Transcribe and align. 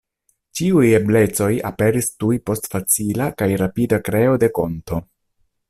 Ĉiuj 0.59 0.85
eblecoj 0.99 1.49
aperis 1.69 2.09
tuj 2.23 2.39
post 2.51 2.67
facila 2.73 3.29
kaj 3.43 3.51
rapida 3.63 4.01
kreo 4.09 4.35
de 4.45 4.51
konto. 4.61 5.05